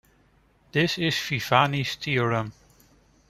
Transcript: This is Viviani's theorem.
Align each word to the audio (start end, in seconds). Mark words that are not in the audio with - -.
This 0.71 0.97
is 0.97 1.15
Viviani's 1.19 1.93
theorem. 1.93 2.53